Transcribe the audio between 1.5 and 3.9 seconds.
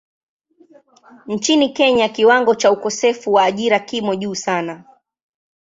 Kenya kiwango cha ukosefu wa ajira